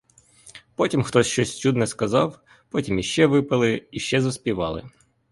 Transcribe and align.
Потім 0.75 1.03
хтось 1.03 1.27
щось 1.27 1.57
чудне 1.59 1.81
розказав, 1.81 2.39
потім 2.69 2.99
іще 2.99 3.25
випили, 3.25 3.87
іще 3.91 4.21
заспівали. 4.21 4.89